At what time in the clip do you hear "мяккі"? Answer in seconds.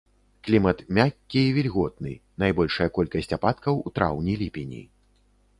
0.97-1.43